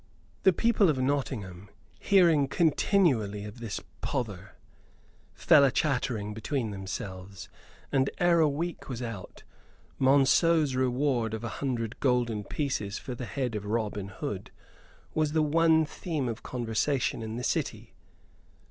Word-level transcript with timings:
The 0.41 0.51
people 0.51 0.89
of 0.89 0.97
Nottingham, 0.97 1.69
hearing 1.99 2.47
continually 2.47 3.45
of 3.45 3.59
this 3.59 3.79
pother, 4.01 4.55
fell 5.35 5.63
a 5.63 5.69
chattering 5.69 6.33
between 6.33 6.71
themselves, 6.71 7.49
and 7.91 8.09
ere 8.17 8.39
a 8.39 8.49
week 8.49 8.89
was 8.89 9.03
out 9.03 9.43
Monceux's 9.99 10.75
reward 10.75 11.35
of 11.35 11.43
a 11.43 11.49
hundred 11.61 11.99
golden 11.99 12.43
pieces 12.43 12.97
for 12.97 13.13
the 13.13 13.25
head 13.27 13.53
of 13.53 13.63
Robin 13.63 14.07
Hood 14.07 14.49
was 15.13 15.33
the 15.33 15.43
one 15.43 15.85
theme 15.85 16.27
of 16.27 16.41
conversation 16.41 17.21
in 17.21 17.35
the 17.35 17.43
city. 17.43 17.93